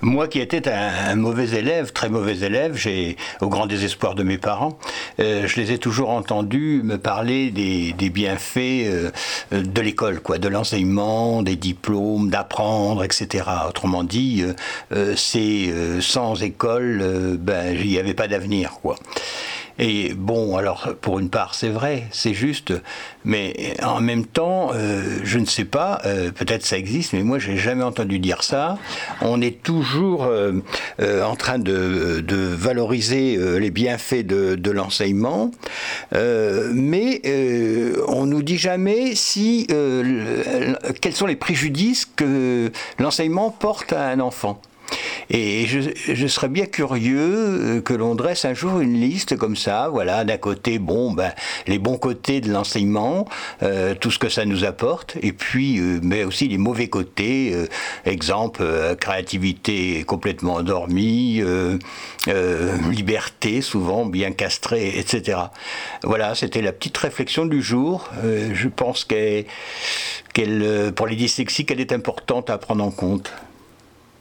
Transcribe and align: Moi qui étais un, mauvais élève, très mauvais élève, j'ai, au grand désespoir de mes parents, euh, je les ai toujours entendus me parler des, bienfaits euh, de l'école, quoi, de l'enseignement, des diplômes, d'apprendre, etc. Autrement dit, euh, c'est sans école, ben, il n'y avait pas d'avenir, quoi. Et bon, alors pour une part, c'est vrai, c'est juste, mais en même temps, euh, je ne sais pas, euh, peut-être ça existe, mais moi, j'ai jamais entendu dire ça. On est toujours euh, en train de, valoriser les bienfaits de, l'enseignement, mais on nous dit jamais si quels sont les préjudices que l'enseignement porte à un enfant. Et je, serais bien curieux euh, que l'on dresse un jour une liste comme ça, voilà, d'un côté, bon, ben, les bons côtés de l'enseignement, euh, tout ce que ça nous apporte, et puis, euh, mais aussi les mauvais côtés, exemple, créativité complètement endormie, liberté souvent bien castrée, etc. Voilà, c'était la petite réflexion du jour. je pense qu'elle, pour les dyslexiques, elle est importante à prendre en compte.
Moi 0.00 0.28
qui 0.28 0.38
étais 0.40 0.68
un, 0.68 1.16
mauvais 1.16 1.58
élève, 1.58 1.92
très 1.92 2.08
mauvais 2.08 2.38
élève, 2.38 2.76
j'ai, 2.76 3.16
au 3.40 3.48
grand 3.48 3.66
désespoir 3.66 4.14
de 4.14 4.22
mes 4.22 4.38
parents, 4.38 4.78
euh, 5.18 5.48
je 5.48 5.56
les 5.60 5.72
ai 5.72 5.78
toujours 5.78 6.10
entendus 6.10 6.82
me 6.84 6.98
parler 6.98 7.50
des, 7.50 8.10
bienfaits 8.10 8.58
euh, 8.58 9.10
de 9.50 9.80
l'école, 9.80 10.20
quoi, 10.20 10.38
de 10.38 10.48
l'enseignement, 10.48 11.42
des 11.42 11.56
diplômes, 11.56 12.30
d'apprendre, 12.30 13.02
etc. 13.02 13.44
Autrement 13.68 14.04
dit, 14.04 14.44
euh, 14.92 15.14
c'est 15.16 15.72
sans 16.00 16.42
école, 16.42 17.36
ben, 17.40 17.76
il 17.76 17.88
n'y 17.88 17.98
avait 17.98 18.14
pas 18.14 18.28
d'avenir, 18.28 18.78
quoi. 18.80 18.96
Et 19.78 20.12
bon, 20.14 20.56
alors 20.56 20.94
pour 21.00 21.20
une 21.20 21.30
part, 21.30 21.54
c'est 21.54 21.68
vrai, 21.68 22.08
c'est 22.10 22.34
juste, 22.34 22.72
mais 23.24 23.74
en 23.82 24.00
même 24.00 24.26
temps, 24.26 24.70
euh, 24.74 25.20
je 25.22 25.38
ne 25.38 25.44
sais 25.44 25.64
pas, 25.64 26.00
euh, 26.04 26.32
peut-être 26.32 26.66
ça 26.66 26.76
existe, 26.76 27.12
mais 27.12 27.22
moi, 27.22 27.38
j'ai 27.38 27.56
jamais 27.56 27.84
entendu 27.84 28.18
dire 28.18 28.42
ça. 28.42 28.76
On 29.20 29.40
est 29.40 29.62
toujours 29.62 30.24
euh, 30.24 30.62
en 30.98 31.36
train 31.36 31.60
de, 31.60 32.24
valoriser 32.28 33.36
les 33.58 33.70
bienfaits 33.70 34.26
de, 34.26 34.70
l'enseignement, 34.70 35.50
mais 36.12 37.22
on 38.08 38.26
nous 38.26 38.42
dit 38.42 38.58
jamais 38.58 39.14
si 39.14 39.66
quels 41.00 41.14
sont 41.14 41.26
les 41.26 41.36
préjudices 41.36 42.04
que 42.04 42.70
l'enseignement 42.98 43.50
porte 43.50 43.92
à 43.92 44.08
un 44.08 44.20
enfant. 44.20 44.60
Et 45.30 45.66
je, 45.66 46.26
serais 46.26 46.48
bien 46.48 46.66
curieux 46.66 47.18
euh, 47.18 47.80
que 47.82 47.92
l'on 47.92 48.14
dresse 48.14 48.44
un 48.44 48.54
jour 48.54 48.80
une 48.80 48.98
liste 48.98 49.36
comme 49.36 49.56
ça, 49.56 49.88
voilà, 49.90 50.24
d'un 50.24 50.38
côté, 50.38 50.78
bon, 50.78 51.12
ben, 51.12 51.32
les 51.66 51.78
bons 51.78 51.98
côtés 51.98 52.40
de 52.40 52.50
l'enseignement, 52.50 53.26
euh, 53.62 53.94
tout 53.94 54.10
ce 54.10 54.18
que 54.18 54.30
ça 54.30 54.46
nous 54.46 54.64
apporte, 54.64 55.16
et 55.20 55.32
puis, 55.32 55.78
euh, 55.78 56.00
mais 56.02 56.24
aussi 56.24 56.48
les 56.48 56.56
mauvais 56.56 56.88
côtés, 56.88 57.54
exemple, 58.06 58.64
créativité 59.00 60.04
complètement 60.04 60.54
endormie, 60.54 61.42
liberté 62.90 63.60
souvent 63.60 64.06
bien 64.06 64.32
castrée, 64.32 64.98
etc. 64.98 65.38
Voilà, 66.04 66.34
c'était 66.34 66.62
la 66.62 66.72
petite 66.72 66.96
réflexion 66.96 67.46
du 67.46 67.62
jour. 67.62 68.08
je 68.24 68.68
pense 68.68 69.04
qu'elle, 69.04 69.44
pour 70.94 71.06
les 71.06 71.16
dyslexiques, 71.16 71.70
elle 71.70 71.80
est 71.80 71.92
importante 71.92 72.50
à 72.50 72.58
prendre 72.58 72.84
en 72.84 72.90
compte. 72.90 73.32